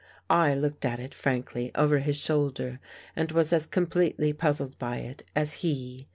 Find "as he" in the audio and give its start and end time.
5.35-6.07